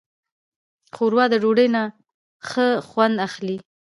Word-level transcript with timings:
ښوروا 0.95 1.25
د 1.29 1.35
ډوډۍ 1.43 1.67
نه 1.75 1.83
ښه 2.49 2.67
خوند 2.87 3.15
اخلي. 3.27 3.57